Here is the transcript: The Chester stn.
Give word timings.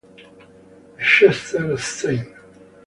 The 0.97 1.03
Chester 1.03 1.75
stn. 1.77 2.33